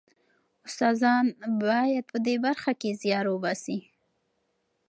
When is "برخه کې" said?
2.45-2.97